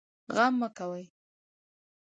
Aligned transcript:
غم 0.35 0.53
مه 0.59 0.69
کوئ 0.77 1.03